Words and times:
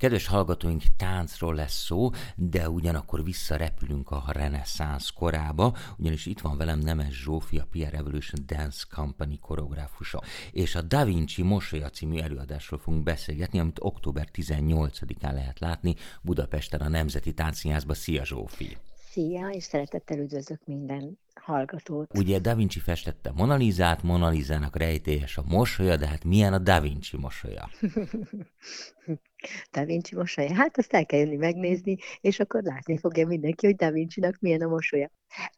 Kedves 0.00 0.26
hallgatóink, 0.26 0.82
táncról 0.96 1.54
lesz 1.54 1.84
szó, 1.84 2.10
de 2.36 2.70
ugyanakkor 2.70 3.24
visszarepülünk 3.24 4.10
a 4.10 4.24
reneszánsz 4.26 5.10
korába, 5.10 5.76
ugyanis 5.96 6.26
itt 6.26 6.40
van 6.40 6.56
velem 6.56 6.78
Nemes 6.78 7.22
Zsófi, 7.22 7.58
a 7.58 7.66
PR 7.70 7.90
Revolution 7.90 8.46
Dance 8.46 8.84
Company 8.94 9.38
koreográfusa. 9.40 10.22
És 10.52 10.74
a 10.74 10.82
Da 10.82 11.04
Vinci 11.04 11.42
Mosolya 11.42 11.90
című 11.90 12.18
előadásról 12.18 12.80
fogunk 12.80 13.02
beszélgetni, 13.02 13.58
amit 13.58 13.78
október 13.80 14.28
18-án 14.32 15.32
lehet 15.32 15.58
látni 15.58 15.94
Budapesten 16.22 16.80
a 16.80 16.88
Nemzeti 16.88 17.34
Táncszínházban. 17.34 17.96
Szia 17.96 18.24
Zsófi! 18.24 18.76
Szia, 19.10 19.48
és 19.48 19.64
szeretettel 19.64 20.18
üdvözlök 20.18 20.60
minden 20.64 21.18
hallgatót. 21.34 22.18
Ugye 22.18 22.38
Da 22.38 22.54
Vinci 22.54 22.78
festette 22.78 23.32
Monalizát, 23.32 24.02
Monalizának 24.02 24.76
rejtélyes 24.76 25.38
a 25.38 25.42
mosolya, 25.48 25.96
de 25.96 26.06
hát 26.06 26.24
milyen 26.24 26.52
a 26.52 26.58
Da 26.58 26.80
Vinci 26.80 27.16
mosolya? 27.16 27.70
Da 29.72 29.84
Vinci 29.84 30.14
mosolya? 30.14 30.54
Hát 30.54 30.78
azt 30.78 30.92
el 30.92 31.06
kell 31.06 31.18
jönni 31.18 31.36
megnézni, 31.36 31.96
és 32.20 32.40
akkor 32.40 32.62
látni 32.62 32.98
fogja 32.98 33.26
mindenki, 33.26 33.66
hogy 33.66 33.76
Da 33.76 33.90
Vinci-nak 33.90 34.36
milyen 34.40 34.62
a 34.62 34.68
mosolya. 34.68 35.10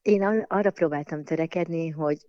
Én 0.03 0.23
arra 0.49 0.71
próbáltam 0.71 1.25
törekedni, 1.25 1.89
hogy 1.89 2.27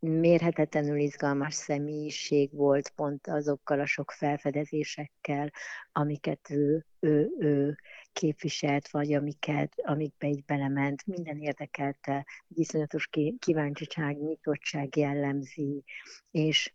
mérhetetlenül 0.00 0.98
izgalmas 0.98 1.54
személyiség 1.54 2.52
volt 2.52 2.90
pont 2.90 3.26
azokkal 3.26 3.80
a 3.80 3.86
sok 3.86 4.10
felfedezésekkel, 4.10 5.50
amiket 5.92 6.50
ő, 6.50 6.86
ő, 7.00 7.30
ő 7.38 7.76
képviselt, 8.12 8.90
vagy 8.90 9.12
amiket, 9.12 9.72
amikbe 9.76 10.26
így 10.26 10.44
belement, 10.44 11.06
minden 11.06 11.38
érdekelte, 11.38 12.26
iszonyatos 12.48 13.08
kíváncsiság, 13.38 14.16
nyitottság 14.16 14.96
jellemzi, 14.96 15.84
és 16.30 16.74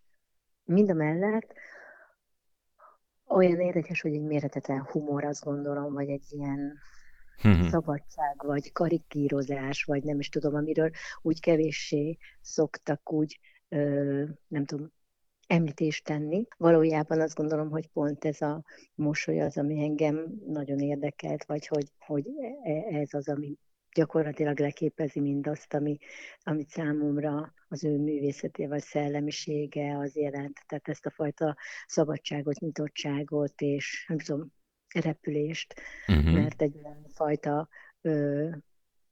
mind 0.64 0.90
a 0.90 0.94
mellett 0.94 1.54
olyan 3.28 3.60
érdekes, 3.60 4.02
hogy 4.02 4.14
egy 4.14 4.24
mérhetetlen 4.24 4.82
humor, 4.82 5.24
azt 5.24 5.44
gondolom, 5.44 5.94
vagy 5.94 6.10
egy 6.10 6.26
ilyen 6.30 6.78
hmm. 7.42 7.68
szabadság, 7.70 8.36
vagy 8.38 8.72
karikírozás, 8.72 9.84
vagy 9.84 10.04
nem 10.04 10.20
is 10.20 10.30
tudom, 10.30 10.56
amiről 10.56 10.90
úgy 11.22 11.40
kevéssé 11.40 12.18
szoktak 12.42 13.12
úgy, 13.12 13.40
ö, 13.70 14.24
nem 14.48 14.66
tudom, 14.66 14.92
említést 15.48 16.06
tenni. 16.06 16.48
Valójában 16.58 17.22
azt 17.22 17.36
gondolom, 17.36 17.70
hogy 17.70 17.88
pont 17.88 18.26
ez 18.26 18.42
a 18.42 18.64
mosoly 18.96 19.42
az, 19.42 19.58
ami 19.58 19.84
engem 19.84 20.34
nagyon 20.48 20.80
érdekelt, 20.80 21.46
vagy 21.46 21.68
hogy, 21.68 21.88
hogy 22.00 22.28
e, 22.64 22.72
ez 22.72 23.14
az, 23.14 23.30
ami 23.30 23.58
gyakorlatilag 23.94 24.60
leképezi 24.60 25.20
mindazt, 25.20 25.74
ami, 25.74 25.98
amit 26.44 26.70
számomra 26.70 27.54
az 27.68 27.84
ő 27.84 27.98
művészeti 27.98 28.66
vagy 28.66 28.82
szellemisége 28.82 29.98
az 29.98 30.16
jelent. 30.16 30.60
Tehát 30.68 30.88
ezt 30.88 31.06
a 31.06 31.12
fajta 31.12 31.56
szabadságot, 31.88 32.60
nyitottságot 32.60 33.62
és 33.62 34.06
nem 34.08 34.18
tudom, 34.18 34.52
repülést, 34.94 35.74
uh-huh. 36.08 36.34
mert 36.34 36.62
egy 36.62 36.76
olyan 36.84 37.06
fajta 37.14 37.68
ö, 38.02 38.50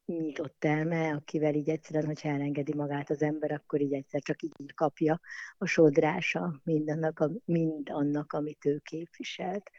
nyitott 0.05 0.63
elme, 0.63 1.13
akivel 1.13 1.53
így 1.53 1.69
egyszerűen, 1.69 2.05
hogyha 2.05 2.29
elengedi 2.29 2.73
magát 2.73 3.09
az 3.09 3.21
ember, 3.21 3.51
akkor 3.51 3.81
így 3.81 3.93
egyszer 3.93 4.21
csak 4.21 4.41
így 4.41 4.73
kapja 4.75 5.19
a 5.57 5.65
sodrása 5.65 6.61
mindannak, 6.63 7.29
mind 7.45 7.89
annak, 7.89 8.33
amit 8.33 8.65
ő 8.65 8.77
képviselt. 8.77 9.69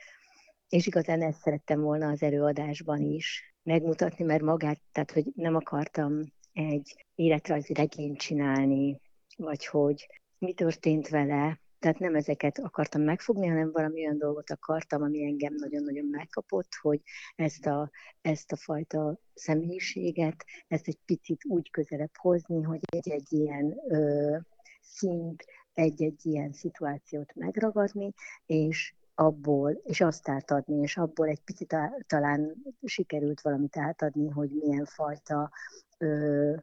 És 0.68 0.86
igazán 0.86 1.22
ezt 1.22 1.40
szerettem 1.40 1.80
volna 1.80 2.08
az 2.08 2.22
előadásban 2.22 3.00
is 3.00 3.54
megmutatni, 3.62 4.24
mert 4.24 4.42
magát, 4.42 4.80
tehát 4.92 5.10
hogy 5.10 5.24
nem 5.34 5.54
akartam 5.54 6.20
egy 6.52 7.06
életrajzi 7.14 7.74
regényt 7.74 8.18
csinálni, 8.18 9.00
vagy 9.36 9.66
hogy 9.66 10.06
mi 10.38 10.52
történt 10.52 11.08
vele, 11.08 11.61
tehát 11.82 11.98
nem 11.98 12.14
ezeket 12.14 12.58
akartam 12.58 13.02
megfogni, 13.02 13.46
hanem 13.46 13.72
valami 13.72 14.00
olyan 14.00 14.18
dolgot 14.18 14.50
akartam, 14.50 15.02
ami 15.02 15.24
engem 15.24 15.54
nagyon-nagyon 15.54 16.06
megkapott, 16.06 16.74
hogy 16.80 17.00
ezt 17.36 17.66
a, 17.66 17.90
ezt 18.20 18.52
a 18.52 18.56
fajta 18.56 19.18
személyiséget, 19.34 20.44
ezt 20.68 20.88
egy 20.88 20.98
picit 21.04 21.44
úgy 21.44 21.70
közelebb 21.70 22.16
hozni, 22.16 22.62
hogy 22.62 22.80
egy-egy 22.82 23.32
ilyen 23.32 23.76
ö, 23.88 24.36
szint, 24.80 25.44
egy-egy 25.74 26.26
ilyen 26.26 26.52
szituációt 26.52 27.34
megragadni, 27.34 28.12
és 28.46 28.94
abból, 29.14 29.80
és 29.84 30.00
azt 30.00 30.28
átadni, 30.28 30.80
és 30.80 30.96
abból 30.96 31.28
egy 31.28 31.40
picit 31.40 31.76
talán 32.06 32.54
sikerült 32.84 33.40
valamit 33.40 33.76
átadni, 33.76 34.28
hogy 34.28 34.50
milyen 34.50 34.84
fajta 34.84 35.50
ö, 35.98 36.54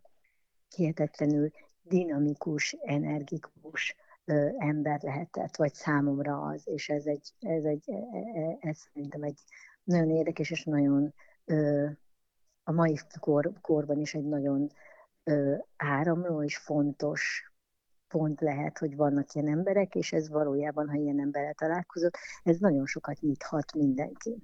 hihetetlenül 0.76 1.52
dinamikus, 1.84 2.76
energikus 2.82 3.96
ember 4.58 5.02
lehetett, 5.02 5.56
vagy 5.56 5.74
számomra 5.74 6.42
az, 6.42 6.68
és 6.68 6.90
ez 6.90 7.06
egy, 7.06 7.34
ez 7.40 7.64
egy, 7.64 7.84
e, 7.90 7.94
e, 7.94 8.42
e, 8.42 8.58
ez 8.60 8.78
szerintem 8.78 9.24
egy 9.24 9.40
nagyon 9.84 10.10
érdekes, 10.10 10.52
és 10.52 10.64
nagyon 10.64 11.14
a 12.64 12.72
mai 12.72 13.00
kor, 13.20 13.54
korban 13.62 14.00
is 14.00 14.14
egy 14.14 14.26
nagyon 14.26 14.70
áramló 15.76 16.44
és 16.44 16.58
fontos 16.58 17.52
pont 18.08 18.42
lehet, 18.42 18.78
hogy 18.78 18.96
vannak 18.96 19.34
ilyen 19.34 19.48
emberek, 19.48 19.96
és 19.96 20.14
ez 20.14 20.30
valójában, 20.30 20.90
ha 20.90 20.96
ilyen 20.96 21.20
emberrel 21.20 21.54
találkozott, 21.54 22.18
ez 22.44 22.58
nagyon 22.58 22.86
sokat 22.86 23.20
nyithat 23.20 23.74
mindenki. 23.74 24.38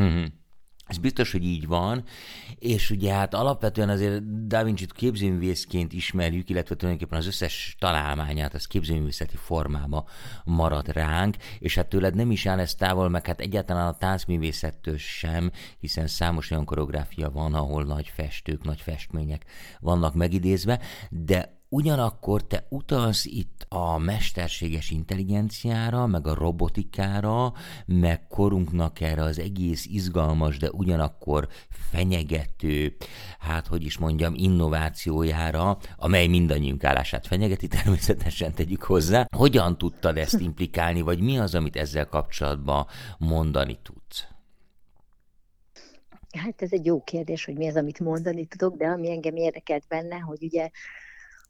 Mm-hmm. 0.00 0.24
Ez 0.88 0.98
biztos, 0.98 1.32
hogy 1.32 1.44
így 1.44 1.66
van, 1.66 2.04
és 2.58 2.90
ugye 2.90 3.12
hát 3.12 3.34
alapvetően 3.34 3.88
azért 3.88 4.46
Da 4.46 4.64
Vinci-t 4.64 4.92
képzőművészként 4.92 5.92
ismerjük, 5.92 6.48
illetve 6.48 6.74
tulajdonképpen 6.74 7.18
az 7.18 7.26
összes 7.26 7.76
találmányát 7.78 8.54
az 8.54 8.66
képzőművészeti 8.66 9.36
formába 9.36 10.08
marad 10.44 10.88
ránk, 10.88 11.36
és 11.58 11.74
hát 11.74 11.88
tőled 11.88 12.14
nem 12.14 12.30
is 12.30 12.46
áll 12.46 12.58
ez 12.58 12.74
távol, 12.74 13.08
meg 13.08 13.26
hát 13.26 13.40
egyáltalán 13.40 13.86
a 13.86 13.96
táncművészettől 13.96 14.96
sem, 14.96 15.50
hiszen 15.78 16.06
számos 16.06 16.50
olyan 16.50 16.64
koreográfia 16.64 17.30
van, 17.30 17.54
ahol 17.54 17.84
nagy 17.84 18.08
festők, 18.14 18.64
nagy 18.64 18.80
festmények 18.80 19.44
vannak 19.80 20.14
megidézve, 20.14 20.80
de 21.10 21.57
Ugyanakkor 21.70 22.46
te 22.46 22.66
utalsz 22.68 23.24
itt 23.24 23.66
a 23.68 23.98
mesterséges 23.98 24.90
intelligenciára, 24.90 26.06
meg 26.06 26.26
a 26.26 26.34
robotikára, 26.34 27.52
meg 27.86 28.26
korunknak 28.26 29.00
erre 29.00 29.22
az 29.22 29.38
egész 29.38 29.86
izgalmas, 29.86 30.56
de 30.56 30.70
ugyanakkor 30.70 31.48
fenyegető, 31.90 32.96
hát 33.38 33.66
hogy 33.66 33.84
is 33.84 33.98
mondjam, 33.98 34.34
innovációjára, 34.36 35.78
amely 35.96 36.26
mindannyiunk 36.26 36.84
állását 36.84 37.26
fenyegeti, 37.26 37.68
természetesen 37.68 38.54
tegyük 38.54 38.82
hozzá. 38.82 39.26
Hogyan 39.36 39.78
tudtad 39.78 40.16
ezt 40.16 40.40
implikálni, 40.40 41.00
vagy 41.00 41.20
mi 41.20 41.38
az, 41.38 41.54
amit 41.54 41.76
ezzel 41.76 42.08
kapcsolatban 42.08 42.86
mondani 43.18 43.78
tudsz? 43.82 44.26
Hát 46.38 46.62
ez 46.62 46.72
egy 46.72 46.84
jó 46.84 47.02
kérdés, 47.02 47.44
hogy 47.44 47.54
mi 47.54 47.68
az, 47.68 47.76
amit 47.76 48.00
mondani 48.00 48.46
tudok, 48.46 48.76
de 48.76 48.86
ami 48.86 49.10
engem 49.10 49.36
érdekelt 49.36 49.84
benne, 49.88 50.18
hogy 50.18 50.42
ugye 50.42 50.70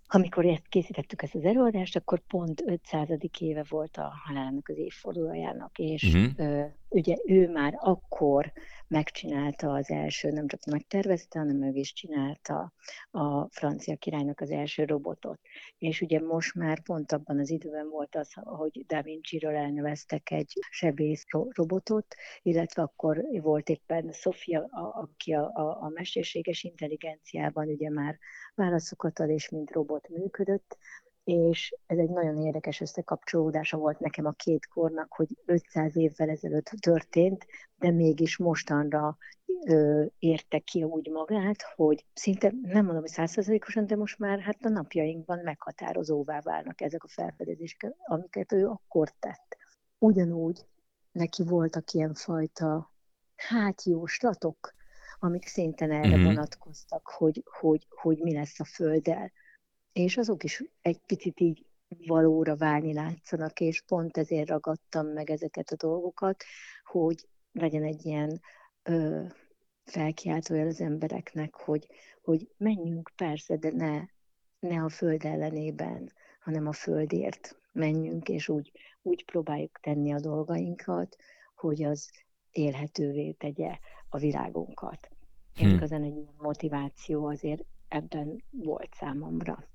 amikor 0.08 0.44
ezt 0.46 0.68
készítettük 0.68 1.22
ezt 1.22 1.34
az 1.34 1.44
előadást, 1.44 1.96
akkor 1.96 2.18
pont 2.18 2.62
500. 2.66 3.08
éve 3.38 3.64
volt 3.68 3.96
a 3.96 4.12
halálának 4.24 4.68
az 4.68 4.76
évfordulójának, 4.76 5.78
és 5.78 6.02
uh-huh. 6.02 6.64
Ugye 6.88 7.16
ő 7.26 7.50
már 7.50 7.74
akkor 7.76 8.52
megcsinálta 8.88 9.72
az 9.72 9.90
első, 9.90 10.30
nem 10.30 10.46
csak 10.46 10.64
megtervezte, 10.64 11.38
hanem 11.38 11.56
meg 11.56 11.76
is 11.76 11.92
csinálta 11.92 12.72
a 13.10 13.48
francia 13.50 13.96
királynak 13.96 14.40
az 14.40 14.50
első 14.50 14.84
robotot. 14.84 15.40
És 15.78 16.00
ugye 16.00 16.20
most 16.20 16.54
már 16.54 16.82
pont 16.82 17.12
abban 17.12 17.38
az 17.38 17.50
időben 17.50 17.88
volt 17.88 18.16
az, 18.16 18.32
hogy 18.32 18.84
Da 18.86 19.02
Vinci-ről 19.02 19.56
elneveztek 19.56 20.30
egy 20.30 20.52
sebész 20.70 21.24
robotot, 21.30 22.14
illetve 22.42 22.82
akkor 22.82 23.24
volt 23.40 23.68
éppen 23.68 24.12
Sofia, 24.12 24.64
aki 24.92 25.32
a, 25.32 25.50
a, 25.54 25.82
a 25.82 25.88
mesterséges 25.88 26.62
intelligenciában 26.62 27.68
ugye 27.68 27.90
már 27.90 28.18
válaszokat 28.54 29.18
ad, 29.18 29.28
és 29.28 29.48
mint 29.48 29.70
robot 29.70 30.08
működött, 30.08 30.76
és 31.28 31.74
ez 31.86 31.98
egy 31.98 32.08
nagyon 32.08 32.36
érdekes 32.36 32.80
összekapcsolódása 32.80 33.76
volt 33.76 33.98
nekem 33.98 34.26
a 34.26 34.30
két 34.30 34.66
kornak, 34.66 35.12
hogy 35.12 35.36
500 35.44 35.96
évvel 35.96 36.28
ezelőtt 36.28 36.70
történt, 36.80 37.46
de 37.78 37.90
mégis 37.90 38.36
mostanra 38.36 39.16
ö, 39.66 40.04
érte 40.18 40.58
ki 40.58 40.82
úgy 40.82 41.10
magát, 41.10 41.62
hogy 41.76 42.04
szinte 42.14 42.52
nem 42.62 42.84
mondom, 42.84 43.00
hogy 43.00 43.10
százszerzalékosan, 43.10 43.86
de 43.86 43.96
most 43.96 44.18
már 44.18 44.40
hát 44.40 44.64
a 44.64 44.68
napjainkban 44.68 45.38
meghatározóvá 45.38 46.40
válnak 46.40 46.80
ezek 46.80 47.04
a 47.04 47.08
felfedezések, 47.08 47.94
amiket 48.06 48.52
ő 48.52 48.66
akkor 48.66 49.12
tett. 49.18 49.56
Ugyanúgy 49.98 50.66
neki 51.12 51.42
voltak 51.44 51.92
ilyenfajta 51.92 52.92
hát 53.36 53.82
jóslatok, 53.82 54.74
amik 55.18 55.46
szintén 55.46 55.90
erre 55.90 56.08
uh-huh. 56.08 56.24
vonatkoztak, 56.24 57.06
hogy, 57.06 57.42
hogy, 57.60 57.86
hogy 57.88 58.18
mi 58.18 58.34
lesz 58.34 58.60
a 58.60 58.64
Földdel 58.64 59.32
és 59.92 60.16
azok 60.16 60.44
is 60.44 60.64
egy 60.80 61.00
picit 61.06 61.40
így 61.40 61.66
valóra 62.06 62.56
válni 62.56 62.92
látszanak, 62.92 63.60
és 63.60 63.82
pont 63.82 64.16
ezért 64.16 64.48
ragadtam 64.48 65.06
meg 65.06 65.30
ezeket 65.30 65.70
a 65.70 65.76
dolgokat, 65.76 66.44
hogy 66.84 67.28
legyen 67.52 67.82
egy 67.82 68.06
ilyen 68.06 68.40
ö, 68.82 69.24
felkiáltója 69.84 70.66
az 70.66 70.80
embereknek, 70.80 71.54
hogy, 71.54 71.86
hogy 72.22 72.50
menjünk 72.56 73.10
persze, 73.16 73.56
de 73.56 73.70
ne, 73.70 74.04
ne 74.58 74.82
a 74.82 74.88
föld 74.88 75.24
ellenében, 75.24 76.12
hanem 76.40 76.66
a 76.66 76.72
földért 76.72 77.58
menjünk, 77.72 78.28
és 78.28 78.48
úgy, 78.48 78.72
úgy 79.02 79.24
próbáljuk 79.24 79.78
tenni 79.80 80.12
a 80.12 80.20
dolgainkat, 80.20 81.16
hogy 81.54 81.82
az 81.82 82.10
élhetővé 82.50 83.32
tegye 83.32 83.78
a 84.08 84.18
világunkat. 84.18 85.08
Ez 85.54 85.64
hmm. 85.64 85.74
igazán 85.74 86.02
egy 86.02 86.28
motiváció 86.36 87.26
azért 87.26 87.64
ebben 87.88 88.44
volt 88.50 88.94
számomra. 88.94 89.68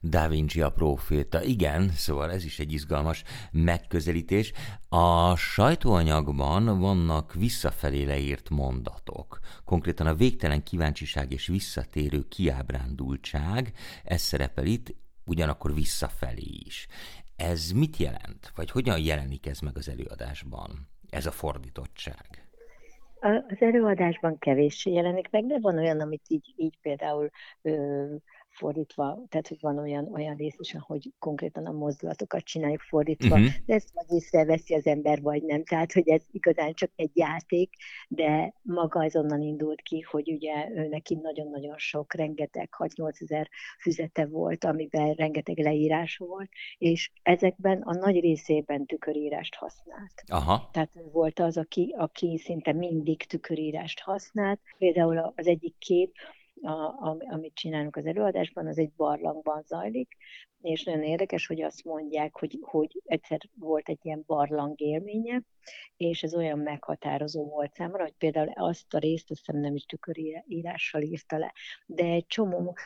Da 0.00 0.28
Vinci 0.28 0.60
a 0.60 0.70
proféta. 0.70 1.42
Igen, 1.42 1.88
szóval 1.88 2.30
ez 2.30 2.44
is 2.44 2.58
egy 2.58 2.72
izgalmas 2.72 3.22
megközelítés. 3.52 4.52
A 4.88 5.36
sajtóanyagban 5.36 6.80
vannak 6.80 7.34
visszafelé 7.34 8.04
leírt 8.04 8.50
mondatok. 8.50 9.38
Konkrétan 9.64 10.06
a 10.06 10.14
végtelen 10.14 10.62
kíváncsiság 10.62 11.32
és 11.32 11.46
visszatérő 11.46 12.28
kiábrándultság, 12.28 13.72
ez 14.04 14.20
szerepel 14.20 14.66
itt, 14.66 14.94
ugyanakkor 15.26 15.74
visszafelé 15.74 16.60
is. 16.64 16.86
Ez 17.36 17.70
mit 17.70 17.96
jelent? 17.96 18.52
Vagy 18.54 18.70
hogyan 18.70 18.98
jelenik 18.98 19.46
ez 19.46 19.60
meg 19.60 19.76
az 19.76 19.88
előadásban? 19.88 20.88
Ez 21.10 21.26
a 21.26 21.30
fordítottság? 21.30 22.48
Az 23.20 23.56
előadásban 23.60 24.38
kevés 24.38 24.86
jelenik 24.86 25.30
meg, 25.30 25.46
de 25.46 25.58
van 25.60 25.78
olyan, 25.78 26.00
amit 26.00 26.22
így, 26.28 26.54
így 26.56 26.78
például 26.82 27.30
ö, 27.62 28.04
fordítva, 28.50 29.24
tehát 29.28 29.48
hogy 29.48 29.58
van 29.60 29.78
olyan, 29.78 30.12
olyan 30.12 30.36
rész 30.36 30.56
is, 30.58 30.76
hogy 30.78 31.12
konkrétan 31.18 31.66
a 31.66 31.72
mozdulatokat 31.72 32.44
csináljuk 32.44 32.80
fordítva, 32.80 33.34
uh-huh. 33.34 33.52
de 33.66 33.74
ezt 33.74 33.90
vagy 33.92 34.06
észreveszi 34.08 34.74
az 34.74 34.86
ember, 34.86 35.20
vagy 35.20 35.42
nem. 35.42 35.64
Tehát, 35.64 35.92
hogy 35.92 36.08
ez 36.08 36.22
igazán 36.30 36.72
csak 36.74 36.90
egy 36.96 37.10
játék, 37.14 37.74
de 38.08 38.54
maga 38.62 39.04
azonnal 39.04 39.40
indult 39.40 39.80
ki, 39.80 40.00
hogy 40.00 40.30
ugye 40.30 40.70
ő 40.70 40.88
neki 40.88 41.14
nagyon-nagyon 41.14 41.78
sok, 41.78 42.14
rengeteg, 42.14 42.68
6-8 42.78 43.22
ezer 43.22 43.48
füzete 43.80 44.26
volt, 44.26 44.64
amiben 44.64 45.12
rengeteg 45.12 45.58
leírás 45.58 46.16
volt, 46.16 46.50
és 46.78 47.10
ezekben 47.22 47.80
a 47.80 47.94
nagy 47.94 48.20
részében 48.20 48.86
tükörírást 48.86 49.54
használt. 49.54 50.22
Aha. 50.26 50.68
Tehát 50.72 50.90
ő 50.96 51.08
volt 51.12 51.40
az, 51.40 51.56
aki, 51.56 51.94
aki 51.98 52.38
szinte 52.38 52.72
mindig 52.72 53.22
tükörírást 53.22 54.00
használt. 54.00 54.60
Például 54.78 55.32
az 55.36 55.46
egyik 55.46 55.74
kép, 55.78 56.14
a, 56.62 57.16
amit 57.30 57.54
csinálunk 57.54 57.96
az 57.96 58.06
előadásban, 58.06 58.66
az 58.66 58.78
egy 58.78 58.92
barlangban 58.96 59.62
zajlik, 59.62 60.16
és 60.60 60.84
nagyon 60.84 61.02
érdekes, 61.02 61.46
hogy 61.46 61.62
azt 61.62 61.84
mondják, 61.84 62.38
hogy, 62.38 62.58
hogy 62.60 63.00
egyszer 63.04 63.38
volt 63.54 63.88
egy 63.88 63.98
ilyen 64.02 64.22
barlang 64.26 64.80
élménye, 64.80 65.42
és 65.96 66.22
ez 66.22 66.34
olyan 66.34 66.58
meghatározó 66.58 67.44
volt 67.44 67.74
számomra, 67.74 68.02
hogy 68.02 68.16
például 68.18 68.52
azt 68.54 68.94
a 68.94 68.98
részt 68.98 69.30
azt 69.30 69.44
hiszem 69.44 69.60
nem 69.60 69.74
is 69.74 69.84
tükörírással 69.84 71.02
írta 71.02 71.38
le, 71.38 71.52
de 71.86 72.04
egy 72.04 72.26
csomó 72.26 72.76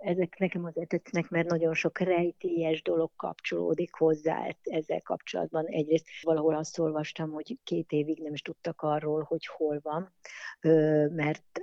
ezek 0.00 0.38
nekem 0.38 0.64
azért 0.64 0.88
tetszenek, 0.88 1.28
mert 1.28 1.48
nagyon 1.48 1.74
sok 1.74 1.98
rejtélyes 1.98 2.82
dolog 2.82 3.10
kapcsolódik 3.16 3.94
hozzá 3.94 4.56
ezzel 4.62 5.02
kapcsolatban. 5.02 5.66
Egyrészt 5.66 6.06
valahol 6.22 6.54
azt 6.54 6.78
olvastam, 6.78 7.30
hogy 7.30 7.56
két 7.64 7.92
évig 7.92 8.22
nem 8.22 8.32
is 8.32 8.42
tudtak 8.42 8.82
arról, 8.82 9.22
hogy 9.22 9.46
hol 9.46 9.80
van, 9.82 10.14
mert 11.10 11.60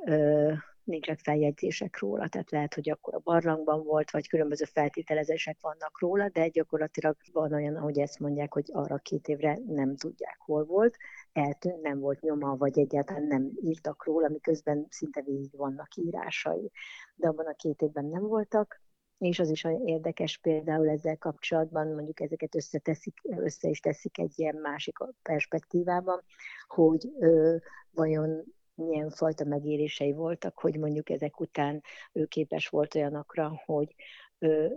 nincsenek 0.86 1.20
feljegyzések 1.20 2.00
róla, 2.00 2.28
tehát 2.28 2.52
lehet, 2.52 2.74
hogy 2.74 2.90
akkor 2.90 3.14
a 3.14 3.22
barlangban 3.24 3.84
volt, 3.84 4.12
vagy 4.12 4.28
különböző 4.28 4.66
feltételezések 4.66 5.58
vannak 5.62 6.00
róla, 6.00 6.30
de 6.30 6.48
gyakorlatilag 6.48 7.16
van 7.32 7.54
olyan, 7.54 7.76
ahogy 7.76 8.00
ezt 8.00 8.20
mondják, 8.20 8.54
hogy 8.54 8.70
arra 8.72 8.98
két 8.98 9.28
évre 9.28 9.60
nem 9.68 9.96
tudják, 9.96 10.38
hol 10.40 10.66
volt, 10.66 10.98
eltűnt, 11.34 11.82
nem 11.82 12.00
volt 12.00 12.22
nyoma, 12.22 12.56
vagy 12.58 12.80
egyáltalán 12.80 13.24
nem 13.24 13.52
írtak 13.62 14.06
róla, 14.06 14.30
miközben 14.30 14.86
szinte 14.90 15.22
végig 15.22 15.58
vannak 15.58 15.96
írásai, 15.96 16.72
de 17.16 17.28
abban 17.28 17.46
a 17.46 17.56
két 17.56 17.82
évben 17.82 18.06
nem 18.06 18.28
voltak, 18.28 18.84
és 19.18 19.40
az 19.40 19.50
is 19.50 19.66
érdekes 19.86 20.38
például 20.38 20.90
ezzel 20.90 21.18
kapcsolatban, 21.18 21.88
mondjuk 21.88 22.20
ezeket 22.20 22.56
összeteszik, 22.56 23.22
össze 23.24 23.70
is 23.70 23.80
teszik 23.80 24.18
egy 24.18 24.34
ilyen 24.36 24.56
másik 24.56 24.98
perspektívában, 25.22 26.24
hogy 26.68 27.12
ö, 27.20 27.56
vajon 27.92 28.44
milyen 28.76 29.10
fajta 29.10 29.44
megérései 29.44 30.12
voltak, 30.12 30.60
hogy 30.60 30.78
mondjuk 30.78 31.10
ezek 31.10 31.40
után 31.40 31.82
ő 32.14 32.26
képes 32.26 32.68
volt 32.68 32.96
olyanokra, 32.96 33.62
hogy 33.66 33.96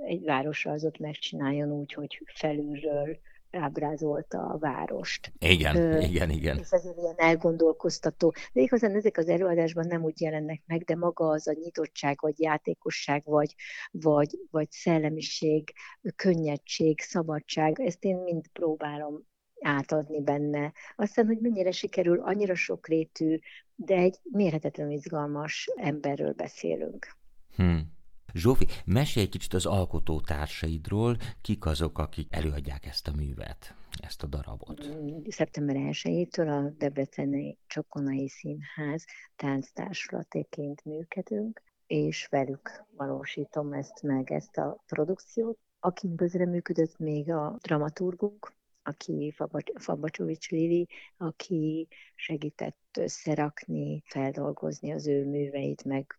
egy 0.06 0.24
városrajzot 0.24 0.98
megcsináljon 0.98 1.72
úgy, 1.72 1.94
hogy 1.94 2.22
felülről 2.34 3.18
ábrázolta 3.50 4.38
a 4.38 4.58
várost. 4.58 5.32
Igen, 5.38 5.76
Ö, 5.76 5.98
igen, 5.98 6.30
igen. 6.30 6.58
És 6.58 6.70
ezért 6.70 6.96
ilyen 6.96 7.14
elgondolkoztató. 7.16 8.34
De 8.52 8.60
igazán 8.60 8.94
ezek 8.94 9.16
az 9.16 9.28
előadásban 9.28 9.86
nem 9.86 10.02
úgy 10.02 10.20
jelennek 10.20 10.62
meg, 10.66 10.82
de 10.82 10.96
maga 10.96 11.28
az 11.28 11.48
a 11.48 11.52
nyitottság, 11.52 12.18
vagy 12.20 12.40
játékosság, 12.40 13.22
vagy, 13.24 13.54
vagy, 13.90 14.38
vagy 14.50 14.70
szellemiség, 14.70 15.72
könnyedség, 16.16 17.00
szabadság, 17.00 17.80
ezt 17.80 18.04
én 18.04 18.16
mind 18.16 18.46
próbálom 18.52 19.26
átadni 19.60 20.22
benne. 20.22 20.72
Aztán, 20.96 21.26
hogy 21.26 21.38
mennyire 21.38 21.70
sikerül, 21.70 22.20
annyira 22.20 22.55
sokrétű, 22.55 23.38
de 23.75 23.94
egy 23.94 24.19
mérhetetlenül 24.22 24.93
izgalmas 24.93 25.70
emberről 25.76 26.32
beszélünk. 26.32 27.16
Hmm. 27.56 27.96
Zsófi, 28.34 28.66
mesélj 28.84 29.25
egy 29.26 29.32
kicsit 29.32 29.55
az 29.55 29.66
alkotótársaidról, 29.66 31.16
kik 31.40 31.66
azok, 31.66 31.99
akik 31.99 32.34
előadják 32.34 32.87
ezt 32.87 33.08
a 33.08 33.12
művet, 33.16 33.75
ezt 34.02 34.22
a 34.22 34.26
darabot? 34.26 34.88
Szeptember 35.28 35.76
1-től 35.78 36.49
a 36.49 36.75
Debreceni 36.78 37.58
Csokonai 37.66 38.28
Színház 38.28 39.05
tánctársulatéként 39.37 40.84
működünk, 40.84 41.62
és 41.87 42.26
velük 42.31 42.84
valósítom 42.96 43.72
ezt 43.72 44.02
meg, 44.02 44.31
ezt 44.31 44.56
a 44.56 44.82
produkciót. 44.87 45.58
Aki 45.81 46.14
közreműködött 46.16 46.99
még 46.99 47.31
a 47.31 47.56
dramaturgunk, 47.60 48.52
aki 48.88 49.35
Fabacsovics 49.75 50.49
Lili, 50.50 50.88
aki 51.17 51.88
segített 52.14 52.96
összerakni, 52.99 54.02
feldolgozni 54.06 54.93
az 54.93 55.06
ő 55.06 55.25
műveit, 55.25 55.85
meg 55.85 56.19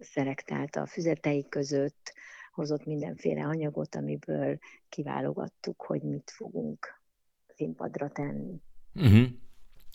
szelektálta 0.00 0.80
a 0.80 0.86
füzetei 0.86 1.46
között, 1.48 2.14
hozott 2.52 2.84
mindenféle 2.84 3.44
anyagot, 3.44 3.94
amiből 3.94 4.58
kiválogattuk, 4.88 5.82
hogy 5.82 6.02
mit 6.02 6.30
fogunk 6.34 7.00
színpadra 7.46 8.08
tenni. 8.08 8.60
Uh-huh. 8.94 9.26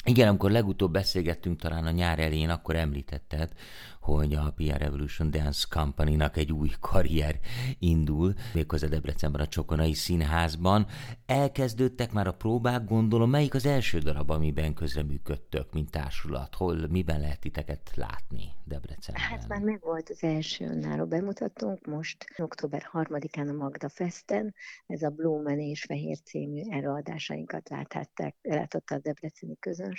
Igen, 0.10 0.28
amikor 0.28 0.52
legutóbb 0.52 0.92
beszélgettünk 0.92 1.60
talán 1.60 1.86
a 1.86 1.92
nyár 1.92 2.20
elején, 2.20 2.50
akkor 2.50 2.76
említetted, 2.76 3.52
hogy 4.00 4.34
a 4.34 4.54
PR 4.56 4.78
Revolution 4.78 5.32
Dance 5.32 5.68
Company-nak 5.70 6.38
egy 6.38 6.52
új 6.52 6.70
karrier 6.80 7.40
indul, 7.80 8.34
méghozzá 8.54 8.88
Debrecenben 8.88 9.42
a 9.42 9.48
Csokonai 9.48 9.94
Színházban. 9.94 10.88
Elkezdődtek 11.26 12.12
már 12.12 12.28
a 12.28 12.32
próbák, 12.32 12.86
gondolom, 12.86 13.30
melyik 13.30 13.54
az 13.54 13.66
első 13.66 14.00
darab, 14.00 14.30
amiben 14.30 14.74
közreműködtök, 14.74 15.74
mint 15.74 15.92
társulat? 15.92 16.56
Hol, 16.56 16.88
miben 16.90 17.20
lehet 17.20 17.40
titeket 17.40 17.92
látni 17.96 18.44
Debrecenben? 18.64 19.24
Hát 19.24 19.48
már 19.48 19.62
meg 19.62 19.80
volt 19.82 20.10
az 20.10 20.24
első 20.24 20.66
önálló 20.66 21.06
bemutatónk, 21.06 21.86
most 21.86 22.26
október 22.38 22.90
3-án 22.94 23.50
a 23.50 23.54
Magda 23.54 23.90
Festen, 23.90 24.54
ez 24.86 25.02
a 25.02 25.10
Blumen 25.10 25.60
és 25.60 25.84
Fehér 25.84 26.18
című 26.20 26.62
előadásainkat 26.70 27.70
láthatták, 27.70 28.36
látotta 28.42 28.96
a 28.96 29.00
debreceni 29.00 29.58
közönség, 29.60 29.96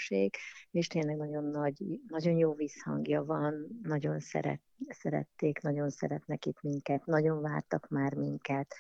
és 0.71 0.87
tényleg 0.87 1.17
nagyon 1.17 1.45
nagy, 1.45 2.01
nagyon 2.09 2.37
jó 2.37 2.55
visszhangja 2.55 3.25
van, 3.25 3.81
nagyon 3.83 4.21
szeret, 4.21 4.61
szerették, 4.89 5.61
nagyon 5.61 5.91
szeretnek 5.91 6.47
itt 6.47 6.63
minket, 6.63 7.07
nagyon 7.07 7.41
vártak 7.41 7.89
már 7.89 8.15
minket, 8.15 8.75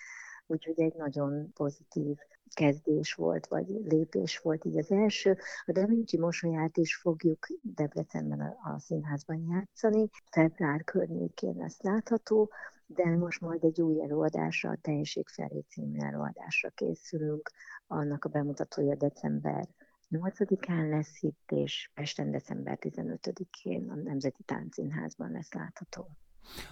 úgyhogy 0.47 0.81
egy 0.81 0.95
nagyon 0.95 1.53
pozitív 1.53 2.17
kezdés 2.55 3.15
volt, 3.15 3.47
vagy 3.47 3.67
lépés 3.67 4.39
volt 4.39 4.65
így 4.65 4.79
az 4.79 4.91
első. 4.91 5.39
A 5.65 5.73
Da 5.73 5.87
Vinci 5.87 6.19
mosolyát 6.19 6.77
is 6.77 6.97
fogjuk 6.97 7.47
Debrecenben 7.63 8.41
a, 8.41 8.71
a 8.71 8.79
színházban 8.79 9.47
játszani, 9.51 10.09
február 10.31 10.85
környékén 10.85 11.57
lesz 11.57 11.83
látható, 11.83 12.51
de 12.87 13.17
most 13.17 13.41
majd 13.41 13.65
egy 13.65 13.81
új 13.81 14.03
előadásra, 14.03 14.71
a 14.71 14.79
Teljesség 14.81 15.29
felé 15.29 15.65
című 15.69 15.99
előadásra 15.99 16.71
készülünk, 16.71 17.51
annak 17.87 18.25
a 18.25 18.29
bemutatója 18.29 18.95
december 18.95 19.69
8-án 20.11 20.89
lesz 20.89 21.23
itt, 21.23 21.51
és 21.51 21.91
Pesten 21.95 22.31
december 22.31 22.79
15-én 22.81 23.91
a 23.91 23.95
Nemzeti 23.95 24.43
Táncszínházban 24.43 25.31
lesz 25.31 25.53
látható. 25.53 26.09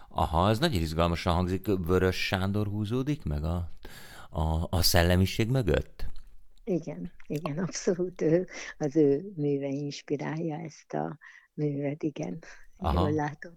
Aha, 0.09 0.49
ez 0.49 0.59
nagyon 0.59 0.81
izgalmasan 0.81 1.35
hangzik. 1.35 1.67
Vörös 1.67 2.27
Sándor 2.27 2.67
húzódik 2.67 3.25
meg 3.25 3.45
a, 3.45 3.71
a, 4.31 4.67
a 4.71 4.83
szellemiség 4.83 5.51
mögött? 5.51 6.07
Igen, 6.65 7.13
igen, 7.27 7.59
abszolút 7.59 8.21
ő, 8.21 8.47
az 8.79 8.97
ő 8.97 9.33
műve 9.37 9.69
inspirálja 9.69 10.57
ezt 10.57 10.93
a 10.93 11.19
művet, 11.55 12.03
igen. 12.03 12.39
Aha. 12.77 13.01
Jól 13.01 13.13
látod. 13.13 13.57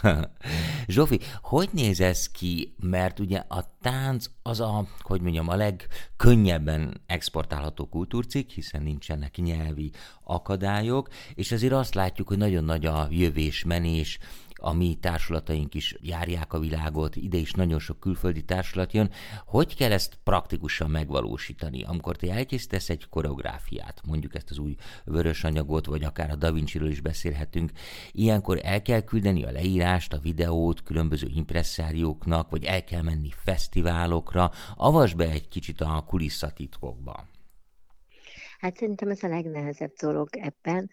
Zsófi, 0.86 1.20
hogy 1.42 1.68
néz 1.72 2.00
ez 2.00 2.28
ki? 2.28 2.74
Mert 2.80 3.18
ugye 3.18 3.42
a 3.48 3.76
tánc 3.80 4.26
az 4.42 4.60
a, 4.60 4.86
hogy 5.00 5.20
mondjam, 5.20 5.48
a 5.48 5.54
legkönnyebben 5.54 7.00
exportálható 7.06 7.88
kultúrcikk, 7.88 8.50
hiszen 8.50 8.82
nincsenek 8.82 9.36
nyelvi 9.36 9.90
akadályok, 10.24 11.08
és 11.34 11.52
azért 11.52 11.72
azt 11.72 11.94
látjuk, 11.94 12.28
hogy 12.28 12.38
nagyon 12.38 12.64
nagy 12.64 12.86
a 12.86 13.06
jövés, 13.10 13.64
menés, 13.64 14.18
a 14.62 14.72
mi 14.72 14.94
társulataink 15.00 15.74
is 15.74 15.96
járják 16.00 16.52
a 16.52 16.58
világot, 16.58 17.16
ide 17.16 17.36
is 17.36 17.52
nagyon 17.52 17.78
sok 17.78 18.00
külföldi 18.00 18.44
társulat 18.44 18.92
jön. 18.92 19.10
Hogy 19.46 19.76
kell 19.76 19.92
ezt 19.92 20.18
praktikusan 20.24 20.90
megvalósítani? 20.90 21.82
Amikor 21.82 22.16
te 22.16 22.32
elkészítesz 22.32 22.88
egy 22.88 23.08
koreográfiát, 23.08 24.00
mondjuk 24.06 24.34
ezt 24.34 24.50
az 24.50 24.58
új 24.58 24.76
vörös 25.04 25.44
anyagot, 25.44 25.86
vagy 25.86 26.04
akár 26.04 26.30
a 26.30 26.36
Da 26.36 26.52
Vinci-ről 26.52 26.90
is 26.90 27.00
beszélhetünk, 27.00 27.70
ilyenkor 28.12 28.60
el 28.62 28.82
kell 28.82 29.00
küldeni 29.00 29.44
a 29.44 29.50
leírást, 29.50 30.12
a 30.12 30.18
videót 30.18 30.82
különböző 30.82 31.26
impresszárióknak, 31.34 32.50
vagy 32.50 32.64
el 32.64 32.84
kell 32.84 33.02
menni 33.02 33.30
fesztiválokra. 33.44 34.50
Avasd 34.76 35.16
be 35.16 35.30
egy 35.30 35.48
kicsit 35.48 35.80
a 35.80 36.04
kulisszatitkokba. 36.06 37.28
Hát 38.58 38.76
szerintem 38.76 39.10
ez 39.10 39.22
a 39.22 39.28
legnehezebb 39.28 39.92
dolog 40.00 40.28
ebben, 40.32 40.90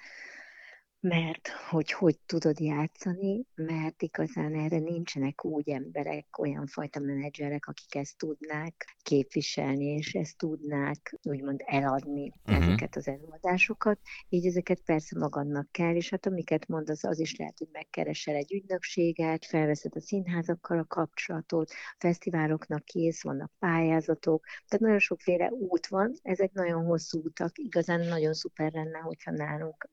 mert 1.02 1.48
hogy 1.70 1.92
hogy 1.92 2.20
tudod 2.26 2.60
játszani, 2.60 3.46
mert 3.56 4.02
igazán 4.02 4.54
erre 4.54 4.80
nincsenek 4.80 5.46
úgy 5.46 5.70
emberek, 5.70 6.38
olyan 6.38 6.66
fajta 6.68 7.00
menedzserek, 7.00 7.68
akik 7.68 7.96
ezt 7.96 8.18
tudnák 8.18 8.98
képviselni, 9.02 9.86
és 9.86 10.14
ezt 10.14 10.38
tudnák 10.38 11.18
úgymond 11.24 11.62
eladni 11.66 12.34
uh-huh. 12.46 12.64
ezeket 12.64 12.96
az 12.96 13.08
előadásokat. 13.08 14.00
Így 14.30 14.46
ezeket 14.46 14.82
persze 14.82 15.20
magadnak 15.20 15.72
kell, 15.72 15.96
és 15.96 16.10
hát 16.10 16.26
amiket 16.26 16.68
mondasz, 16.68 17.04
az 17.04 17.20
is 17.20 17.36
lehet, 17.36 17.58
hogy 17.58 17.70
megkeresel 17.72 18.36
egy 18.36 18.54
ügynökséget, 18.54 19.46
felveszed 19.46 19.96
a 19.96 20.02
színházakkal 20.02 20.80
a 20.80 20.86
kapcsolatot, 20.86 21.72
fesztiváloknak 21.98 22.84
kész, 22.86 23.24
vannak 23.24 23.52
pályázatok, 23.60 24.46
tehát 24.46 24.84
nagyon 24.84 25.00
sokféle 25.00 25.52
út 25.52 25.88
van, 25.88 26.14
ezek 26.22 26.52
nagyon 26.52 26.86
hosszú 26.86 27.22
utak, 27.24 27.58
igazán 27.58 28.08
nagyon 28.08 28.34
szuper 28.34 28.72
lenne, 28.72 28.98
hogyha 28.98 29.32
nálunk 29.32 29.90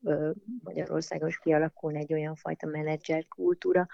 Magyarországon 0.62 0.95
Magyarországon 0.96 1.28
is 1.28 1.38
kialakulna 1.38 1.98
egy 1.98 2.12
olyan 2.12 2.34
fajta 2.34 2.66
menedzser 2.66 3.26
kultúra, 3.28 3.86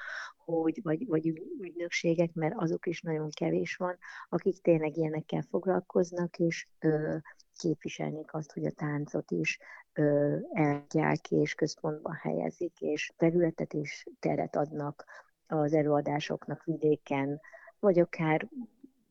hogy, 0.44 0.80
vagy, 0.82 1.06
vagy 1.06 1.26
ügynökségek, 1.60 2.32
mert 2.34 2.54
azok 2.56 2.86
is 2.86 3.00
nagyon 3.00 3.30
kevés 3.30 3.76
van, 3.76 3.96
akik 4.28 4.60
tényleg 4.60 4.96
ilyenekkel 4.96 5.42
foglalkoznak, 5.50 6.38
és 6.38 6.68
ö, 6.78 7.16
képviselnék 7.56 8.34
azt, 8.34 8.52
hogy 8.52 8.64
a 8.66 8.70
táncot 8.70 9.30
is 9.30 9.58
ö, 9.92 10.36
elgyák 10.52 11.30
és 11.30 11.54
központba 11.54 12.14
helyezik, 12.14 12.80
és 12.80 13.12
területet 13.16 13.74
és 13.74 14.06
teret 14.20 14.56
adnak 14.56 15.04
az 15.46 15.72
előadásoknak 15.72 16.64
vidéken, 16.64 17.40
vagy 17.78 17.98
akár 17.98 18.48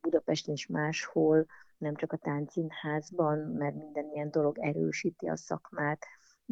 Budapesten 0.02 0.54
is 0.54 0.68
máshol, 0.68 1.46
nem 1.78 1.96
csak 1.96 2.12
a 2.12 2.18
táncszínházban, 2.18 3.38
mert 3.38 3.76
minden 3.76 4.10
ilyen 4.14 4.32
dolog 4.32 4.58
erősíti 4.60 5.28
a 5.28 5.36
szakmát, 5.36 6.06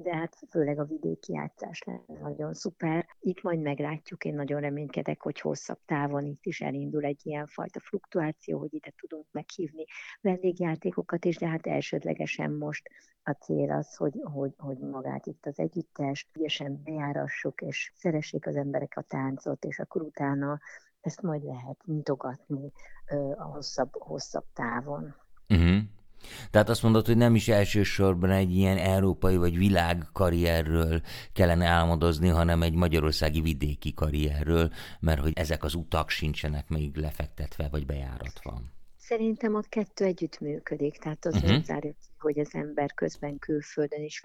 de 0.04 0.16
hát 0.16 0.38
főleg 0.50 0.80
a 0.80 0.86
vidéki 0.86 1.34
játszás 1.34 1.84
lenne 1.84 2.20
nagyon 2.22 2.54
szuper. 2.54 3.08
Itt 3.20 3.42
majd 3.42 3.60
meglátjuk, 3.60 4.26
én 4.26 4.36
nagyon 4.36 4.62
reménykedek, 4.62 5.22
hogy 5.22 5.40
hosszabb 5.40 5.80
távon 5.86 6.26
itt 6.26 6.46
is 6.46 6.62
elindul 6.62 7.04
egy 7.04 7.22
ilyen 7.24 7.46
fajta 7.46 7.80
fluktuáció, 7.80 8.60
hogy 8.60 8.74
ide 8.74 8.94
tudunk 8.98 9.26
meghívni 9.32 9.86
vendégjátékokat 10.22 11.26
is, 11.26 11.38
de 11.38 11.48
hát 11.48 11.68
elsődlegesen 11.68 12.52
most 12.52 12.90
a 13.24 13.32
cél 13.32 13.72
az, 13.72 13.96
hogy, 13.96 14.20
hogy, 14.34 14.54
hogy 14.58 14.78
magát 14.78 15.26
itt 15.26 15.46
az 15.46 15.60
együttes 15.60 16.30
ügyesen 16.34 16.82
bejárassuk, 16.84 17.62
és 17.62 17.92
szeressék 17.96 18.48
az 18.48 18.56
emberek 18.56 18.98
a 18.98 19.02
táncot, 19.02 19.66
és 19.66 19.80
akkor 19.80 20.02
utána 20.02 20.60
ezt 21.02 21.22
majd 21.22 21.44
lehet 21.44 21.84
nyitogatni 21.86 22.72
a 23.38 23.44
hosszabb, 23.44 23.92
hosszabb 23.92 24.46
távon. 24.54 25.16
Uh-huh. 25.50 25.82
Tehát 26.50 26.70
azt 26.70 26.84
mondod, 26.84 27.06
hogy 27.06 27.18
nem 27.18 27.36
is 27.36 27.48
elsősorban 27.48 28.30
egy 28.30 28.56
ilyen 28.56 28.78
európai 28.78 29.38
vagy 29.38 29.58
világ 29.58 30.06
karrierről 30.14 31.02
kellene 31.34 31.66
álmodozni, 31.66 32.28
hanem 32.28 32.62
egy 32.62 32.74
magyarországi 32.74 33.42
vidéki 33.42 33.94
karrierről, 33.94 34.72
mert 35.00 35.22
hogy 35.22 35.34
ezek 35.36 35.64
az 35.64 35.74
utak 35.74 36.10
sincsenek 36.10 36.70
még 36.70 36.96
lefektetve 36.96 37.68
vagy 37.72 37.86
bejáratva. 37.86 38.62
Szerintem 39.10 39.56
a 39.56 39.62
kettő 39.70 40.06
együtt 40.06 40.40
működik, 40.40 40.98
tehát 40.98 41.26
az 41.26 41.36
uh-huh. 41.36 41.50
nem 41.50 41.64
zárja 41.64 41.92
ki, 41.92 42.10
hogy 42.20 42.40
az 42.40 42.56
ember 42.56 42.94
közben 42.94 43.40
külföldön 43.40 44.04
is 44.04 44.22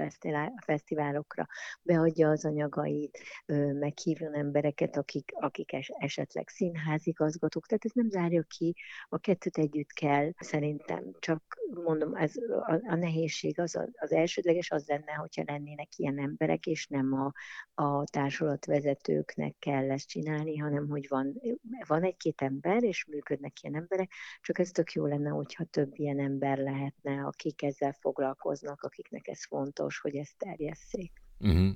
fesztiválokra 0.65 1.47
beadja 1.83 2.29
az 2.29 2.45
anyagait, 2.45 3.19
meghívjon 3.73 4.35
embereket, 4.35 4.97
akik, 4.97 5.33
akik 5.35 5.73
esetleg 5.99 6.49
színházigazgatók, 6.49 7.67
tehát 7.67 7.85
ez 7.85 7.91
nem 7.95 8.09
zárja 8.09 8.43
ki, 8.43 8.75
a 9.09 9.19
kettőt 9.19 9.59
együtt 9.59 9.93
kell 9.93 10.33
szerintem, 10.39 11.05
csak 11.19 11.43
mondom, 11.85 12.15
ez, 12.15 12.33
a, 12.67 12.73
a 12.87 12.95
nehézség 12.95 13.59
az, 13.59 13.79
az 13.93 14.13
elsődleges 14.13 14.71
az 14.71 14.87
lenne, 14.87 15.13
hogyha 15.13 15.43
lennének 15.47 15.89
ilyen 15.97 16.19
emberek, 16.19 16.67
és 16.67 16.87
nem 16.87 17.13
a, 17.13 17.33
a 17.83 18.05
társulatvezetőknek 18.05 19.55
kell 19.59 19.91
ezt 19.91 20.09
csinálni, 20.09 20.57
hanem 20.57 20.89
hogy 20.89 21.07
van, 21.09 21.41
van 21.87 22.03
egy-két 22.03 22.43
ember, 22.43 22.83
és 22.83 23.05
működnek 23.05 23.63
ilyen 23.63 23.77
emberek, 23.77 24.13
csak 24.41 24.59
ez 24.59 24.71
tök 24.71 24.93
jó 24.93 25.07
lenne, 25.07 25.31
hogyha 25.31 25.65
több 25.65 25.93
ilyen 25.95 26.21
ember 26.21 26.59
lehetne, 26.59 27.25
akik 27.25 27.63
ezzel 27.63 27.93
foglalkoznak, 27.93 28.83
akiknek 28.83 29.29
ez 29.29 29.47
fontos, 29.47 29.99
hogy 29.99 30.17
ezt 30.17 30.39
terjesszék. 30.39 31.13
Uh-huh. 31.39 31.75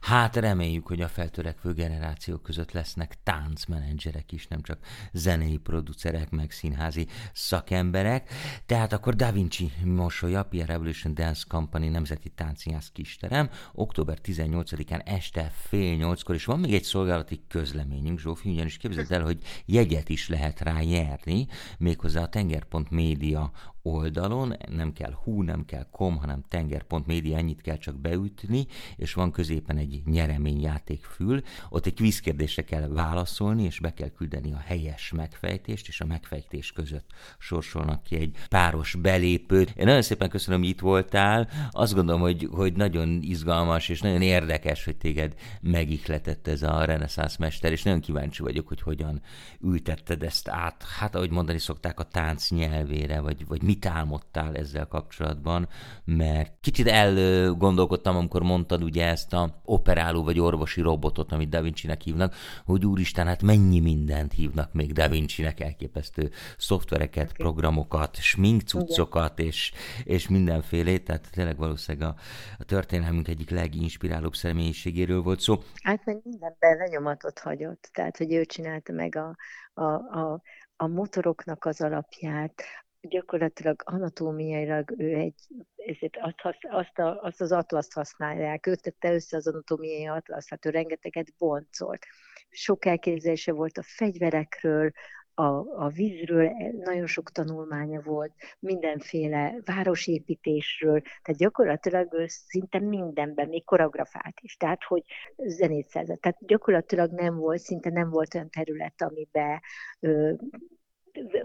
Hát 0.00 0.36
reméljük, 0.36 0.86
hogy 0.86 1.00
a 1.00 1.08
feltörekvő 1.08 1.72
generációk 1.72 2.42
között 2.42 2.72
lesznek 2.72 3.16
táncmenedzserek 3.22 4.32
is, 4.32 4.46
nem 4.46 4.62
csak 4.62 4.78
zenei 5.12 5.56
producerek, 5.56 6.30
meg 6.30 6.50
színházi 6.50 7.06
szakemberek. 7.32 8.30
Tehát 8.66 8.92
akkor 8.92 9.14
Da 9.14 9.32
Vinci 9.32 9.72
mosolya, 9.84 10.42
Pierre 10.42 10.72
Revolution 10.72 11.14
Dance 11.14 11.44
Company 11.48 11.90
Nemzeti 11.90 12.28
Táncszínház 12.28 12.90
kisterem, 12.92 13.50
október 13.72 14.18
18-án 14.24 15.00
este 15.04 15.52
fél 15.54 15.96
nyolckor, 15.96 16.34
és 16.34 16.44
van 16.44 16.60
még 16.60 16.74
egy 16.74 16.84
szolgálati 16.84 17.44
közleményünk, 17.48 18.18
Zsófi, 18.18 18.50
ugyanis 18.50 18.76
képzeld 18.76 19.12
el, 19.12 19.22
hogy 19.22 19.42
jegyet 19.64 20.08
is 20.08 20.28
lehet 20.28 20.60
rá 20.60 20.80
nyerni, 20.80 21.46
méghozzá 21.78 22.22
a 22.22 22.28
tenger.media 22.28 23.52
oldalon, 23.82 24.56
nem 24.68 24.92
kell 24.92 25.12
hú, 25.12 25.42
nem 25.42 25.64
kell 25.64 25.86
kom, 25.90 26.16
hanem 26.16 26.44
tenger.media, 26.48 27.36
ennyit 27.36 27.60
kell 27.60 27.76
csak 27.76 28.00
beütni, 28.00 28.66
és 28.96 29.14
van 29.14 29.30
középen 29.30 29.76
egy 29.76 30.02
nyereményjátékfül, 30.04 31.42
ott 31.68 31.86
egy 31.86 31.94
kvízkérdésre 31.94 32.62
kell 32.62 32.88
válaszolni, 32.88 33.62
és 33.62 33.80
be 33.80 33.94
kell 33.94 34.08
küldeni 34.08 34.52
a 34.52 34.62
helyes 34.66 35.12
megfejtést, 35.12 35.88
és 35.88 36.00
a 36.00 36.06
megfejtés 36.06 36.72
között 36.72 37.10
sorsolnak 37.38 38.02
ki 38.02 38.16
egy 38.16 38.36
páros 38.48 38.94
belépőt. 38.94 39.70
Én 39.76 39.84
nagyon 39.84 40.02
szépen 40.02 40.28
köszönöm, 40.28 40.60
hogy 40.60 40.68
itt 40.68 40.80
voltál. 40.80 41.48
Azt 41.70 41.94
gondolom, 41.94 42.20
hogy, 42.20 42.48
hogy 42.50 42.72
nagyon 42.72 43.18
izgalmas 43.22 43.88
és 43.88 44.00
nagyon 44.00 44.22
érdekes, 44.22 44.84
hogy 44.84 44.96
téged 44.96 45.34
megikletett 45.60 46.46
ez 46.46 46.62
a 46.62 46.84
reneszánsz 46.84 47.36
mester, 47.36 47.72
és 47.72 47.82
nagyon 47.82 48.00
kíváncsi 48.00 48.42
vagyok, 48.42 48.68
hogy 48.68 48.80
hogyan 48.80 49.22
ültetted 49.60 50.22
ezt 50.22 50.48
át, 50.48 50.84
hát 50.98 51.14
ahogy 51.14 51.30
mondani 51.30 51.58
szokták, 51.58 52.00
a 52.00 52.02
tánc 52.02 52.50
nyelvére, 52.50 53.20
vagy, 53.20 53.46
vagy 53.46 53.62
mit 53.68 53.86
álmodtál 53.86 54.56
ezzel 54.56 54.86
kapcsolatban, 54.86 55.68
mert 56.04 56.52
kicsit 56.60 56.86
elgondolkodtam, 56.86 58.16
amikor 58.16 58.42
mondtad 58.42 58.82
ugye 58.82 59.06
ezt 59.06 59.32
a 59.32 59.60
operáló 59.64 60.24
vagy 60.24 60.40
orvosi 60.40 60.80
robotot, 60.80 61.32
amit 61.32 61.48
Da 61.48 61.62
Vinci-nek 61.62 62.00
hívnak, 62.00 62.34
hogy 62.64 62.86
úristen, 62.86 63.26
hát 63.26 63.42
mennyi 63.42 63.80
mindent 63.80 64.32
hívnak 64.32 64.72
még 64.72 64.92
Da 64.92 65.08
Vinci-nek, 65.08 65.60
elképesztő 65.60 66.30
szoftvereket, 66.58 67.32
programokat, 67.32 68.16
sminkcuccokat, 68.16 69.38
és, 69.38 69.72
és 70.04 70.28
mindenféle, 70.28 70.98
tehát 70.98 71.30
tényleg 71.30 71.56
valószínűleg 71.56 72.08
a, 72.08 72.20
a 72.58 72.64
történelmünk 72.64 73.28
egyik 73.28 73.50
leginspirálóbb 73.50 74.34
személyiségéről 74.34 75.22
volt 75.22 75.40
szó. 75.40 75.62
Hát 75.82 76.04
meg 76.04 76.20
mindenben 76.24 76.76
lenyomatot 76.76 77.38
hagyott, 77.38 77.90
tehát 77.92 78.16
hogy 78.16 78.32
ő 78.32 78.44
csinálta 78.44 78.92
meg 78.92 79.16
a, 79.16 79.36
a, 79.74 79.82
a, 80.20 80.42
a 80.76 80.86
motoroknak 80.86 81.64
az 81.64 81.80
alapját, 81.80 82.62
gyakorlatilag 83.00 83.82
anatómiailag 83.84 84.94
ő 84.98 85.14
egy, 85.14 85.34
ezért 85.76 86.16
azt, 86.20 86.58
azt, 86.68 86.98
a, 86.98 87.22
azt 87.22 87.40
az 87.40 87.52
atlaszt 87.52 87.92
használják, 87.92 88.66
ő 88.66 88.74
tette 88.74 89.12
össze 89.12 89.36
az 89.36 89.46
anatómiai 89.46 90.06
atlaszt, 90.06 90.48
hát 90.48 90.66
ő 90.66 90.70
rengeteget 90.70 91.34
boncolt. 91.38 92.06
Sok 92.48 92.84
elképzelése 92.84 93.52
volt 93.52 93.78
a 93.78 93.82
fegyverekről, 93.84 94.90
a, 95.38 95.84
a 95.84 95.88
vízről, 95.88 96.50
nagyon 96.84 97.06
sok 97.06 97.30
tanulmánya 97.30 98.00
volt, 98.00 98.32
mindenféle 98.58 99.54
városépítésről, 99.64 101.00
tehát 101.00 101.40
gyakorlatilag 101.40 102.14
ő 102.14 102.24
szinte 102.26 102.78
mindenben, 102.78 103.48
még 103.48 103.64
koreografált 103.64 104.40
is, 104.40 104.56
tehát 104.56 104.84
hogy 104.84 105.02
zenét 105.36 105.88
szerzett. 105.88 106.20
Tehát 106.20 106.38
gyakorlatilag 106.46 107.12
nem 107.12 107.36
volt, 107.36 107.60
szinte 107.60 107.90
nem 107.90 108.10
volt 108.10 108.34
olyan 108.34 108.50
terület, 108.50 109.02
amiben 109.02 109.60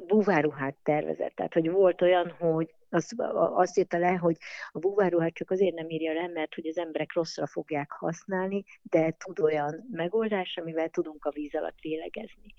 búváruhát 0.07 0.75
tervezett. 0.83 1.35
Tehát, 1.35 1.53
hogy 1.53 1.69
volt 1.69 2.01
olyan, 2.01 2.29
hogy 2.39 2.73
azt, 2.89 3.13
azt 3.33 3.77
írta 3.77 3.97
le, 3.97 4.11
hogy 4.11 4.37
a 4.71 4.79
búváruhát 4.79 5.33
csak 5.33 5.51
azért 5.51 5.75
nem 5.75 5.89
írja 5.89 6.13
le, 6.13 6.27
mert 6.27 6.53
hogy 6.53 6.67
az 6.67 6.77
emberek 6.77 7.13
rosszra 7.13 7.47
fogják 7.47 7.91
használni, 7.91 8.63
de 8.81 9.15
tud 9.25 9.39
olyan 9.39 9.87
megoldás, 9.91 10.57
amivel 10.57 10.89
tudunk 10.89 11.25
a 11.25 11.31
víz 11.31 11.55
alatt 11.55 11.81
lélegezni. 11.81 12.53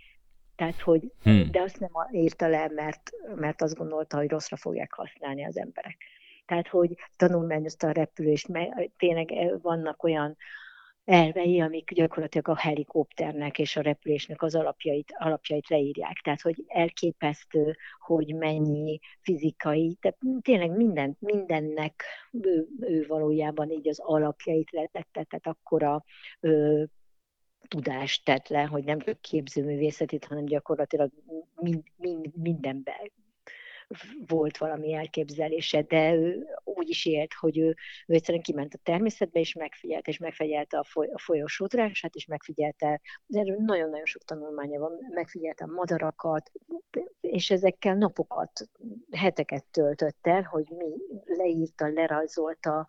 Tehát, 0.56 0.80
hogy, 0.80 1.12
hmm. 1.22 1.50
de 1.50 1.60
azt 1.60 1.80
nem 1.80 1.90
írta 2.12 2.48
le, 2.48 2.68
mert, 2.68 3.10
mert 3.34 3.62
azt 3.62 3.76
gondolta, 3.76 4.16
hogy 4.16 4.28
rosszra 4.28 4.56
fogják 4.56 4.92
használni 4.92 5.44
az 5.44 5.56
emberek. 5.56 5.96
Tehát, 6.46 6.68
hogy 6.68 6.94
tanulmányozta 7.16 7.88
a 7.88 7.92
repülést, 7.92 8.48
mert 8.48 8.90
tényleg 8.96 9.58
vannak 9.62 10.02
olyan 10.02 10.36
elvei, 11.04 11.60
amik 11.60 11.92
gyakorlatilag 11.92 12.48
a 12.48 12.56
helikopternek 12.56 13.58
és 13.58 13.76
a 13.76 13.80
repülésnek 13.80 14.42
az 14.42 14.54
alapjait, 14.54 15.14
alapjait 15.18 15.68
leírják. 15.68 16.20
Tehát, 16.22 16.40
hogy 16.40 16.64
elképesztő, 16.66 17.76
hogy 17.98 18.34
mennyi 18.34 19.00
fizikai, 19.20 19.96
tehát 20.00 20.18
tényleg 20.40 20.70
minden, 20.70 21.16
mindennek 21.20 22.04
ő, 22.30 22.68
ő 22.80 23.06
valójában 23.06 23.70
így 23.70 23.88
az 23.88 23.98
alapjait 24.00 24.70
letette, 24.70 25.24
tehát 25.24 25.46
akkora 25.46 26.04
ö, 26.40 26.82
tudást 27.68 28.24
tett 28.24 28.48
le, 28.48 28.62
hogy 28.62 28.84
nem 28.84 28.98
csak 28.98 29.20
képzőművészetét, 29.20 30.24
hanem 30.24 30.44
gyakorlatilag 30.44 31.10
mind, 31.54 31.82
mind, 31.96 32.36
mindenben 32.36 33.12
volt 34.26 34.58
valami 34.58 34.92
elképzelése, 34.92 35.82
de 35.82 36.14
ő 36.14 36.46
úgy 36.64 36.88
is 36.88 37.06
élt, 37.06 37.32
hogy 37.32 37.58
ő, 37.58 37.76
ő 38.06 38.14
egyszerűen 38.14 38.42
kiment 38.42 38.74
a 38.74 38.78
természetbe, 38.82 39.40
és 39.40 39.54
megfigyelte, 39.54 40.10
és 40.10 40.18
megfigyelte 40.18 40.78
a, 40.78 40.84
foly, 40.84 41.08
a 41.12 41.18
folyó 41.18 41.46
sodrását, 41.46 42.14
és 42.14 42.26
megfigyelte, 42.26 43.00
erről 43.28 43.56
nagyon-nagyon 43.56 44.04
sok 44.04 44.24
tanulmánya 44.24 44.80
van, 44.80 44.92
megfigyelte 45.10 45.64
a 45.64 45.72
madarakat, 45.72 46.50
és 47.20 47.50
ezekkel 47.50 47.94
napokat, 47.94 48.68
heteket 49.10 49.64
töltött 49.64 50.26
el, 50.26 50.42
hogy 50.42 50.66
mi 50.76 50.94
leírta, 51.24 51.88
lerajzolta, 51.88 52.88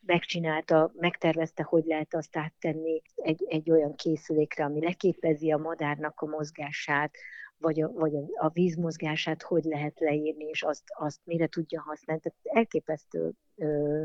megcsinálta, 0.00 0.92
megtervezte, 0.96 1.62
hogy 1.62 1.84
lehet 1.84 2.14
azt 2.14 2.36
áttenni 2.36 3.02
egy, 3.14 3.44
egy 3.48 3.70
olyan 3.70 3.94
készülékre, 3.94 4.64
ami 4.64 4.80
leképezi 4.80 5.52
a 5.52 5.56
madárnak 5.56 6.20
a 6.20 6.26
mozgását, 6.26 7.16
vagy 7.60 7.80
a, 7.80 7.88
vagy 7.92 8.14
a, 8.14 8.48
vízmozgását 8.48 9.42
hogy 9.42 9.64
lehet 9.64 9.98
leírni, 9.98 10.44
és 10.44 10.62
azt, 10.62 10.84
azt 10.86 11.20
mire 11.24 11.46
tudja 11.46 11.82
használni. 11.86 12.22
Tehát 12.22 12.58
elképesztő 12.58 13.32
ö, 13.56 14.02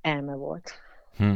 elme 0.00 0.34
volt. 0.34 0.70
Hm. 1.16 1.34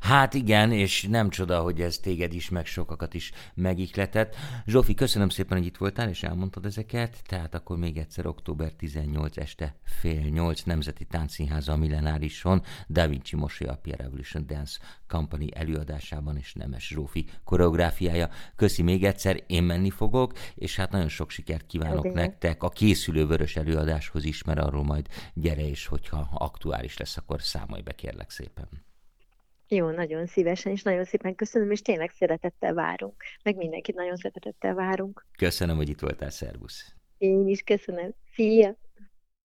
Hát 0.00 0.34
igen, 0.34 0.72
és 0.72 1.02
nem 1.02 1.28
csoda, 1.28 1.60
hogy 1.60 1.80
ez 1.80 1.98
téged 1.98 2.32
is, 2.32 2.48
meg 2.48 2.66
sokakat 2.66 3.14
is 3.14 3.32
megikletett. 3.54 4.36
Zsófi, 4.66 4.94
köszönöm 4.94 5.28
szépen, 5.28 5.58
hogy 5.58 5.66
itt 5.66 5.76
voltál, 5.76 6.08
és 6.08 6.22
elmondtad 6.22 6.64
ezeket. 6.64 7.22
Tehát 7.26 7.54
akkor 7.54 7.76
még 7.76 7.96
egyszer 7.96 8.26
október 8.26 8.72
18 8.72 9.36
este 9.36 9.76
fél 9.84 10.28
nyolc 10.28 10.62
Nemzeti 10.62 11.04
Táncszínháza 11.04 11.72
a 11.72 11.76
Millenárison, 11.76 12.62
Da 12.86 13.08
Vinci 13.08 13.36
Mosolya 13.36 13.72
a 13.72 13.76
Pierre 13.76 14.02
Revolution 14.02 14.46
Dance 14.46 14.78
Company 15.08 15.48
előadásában, 15.54 16.36
és 16.36 16.52
Nemes 16.52 16.88
Zsófi 16.88 17.26
koreográfiája. 17.44 18.28
Köszi 18.56 18.82
még 18.82 19.04
egyszer, 19.04 19.42
én 19.46 19.62
menni 19.62 19.90
fogok, 19.90 20.32
és 20.54 20.76
hát 20.76 20.90
nagyon 20.90 21.08
sok 21.08 21.30
sikert 21.30 21.66
kívánok 21.66 22.04
Ödény. 22.04 22.12
nektek 22.12 22.62
a 22.62 22.68
készülő 22.68 23.26
vörös 23.26 23.56
előadáshoz 23.56 24.24
is, 24.24 24.42
mert 24.42 24.58
arról 24.58 24.84
majd 24.84 25.08
gyere, 25.34 25.68
és 25.68 25.86
hogyha 25.86 26.28
aktuális 26.32 26.96
lesz, 26.96 27.16
akkor 27.16 27.42
számolj 27.42 27.82
be, 27.82 27.92
kérlek 27.92 28.30
szépen. 28.30 28.68
Jó, 29.74 29.90
nagyon 29.90 30.26
szívesen, 30.26 30.72
és 30.72 30.82
nagyon 30.82 31.04
szépen 31.04 31.34
köszönöm, 31.34 31.70
és 31.70 31.82
tényleg 31.82 32.10
szeretettel 32.10 32.74
várunk. 32.74 33.14
Meg 33.42 33.56
mindenkit 33.56 33.94
nagyon 33.94 34.16
szeretettel 34.16 34.74
várunk. 34.74 35.26
Köszönöm, 35.38 35.76
hogy 35.76 35.88
itt 35.88 36.00
voltál, 36.00 36.30
szervusz. 36.30 36.94
Én 37.18 37.48
is 37.48 37.62
köszönöm. 37.62 38.14
Szia! 38.32 38.76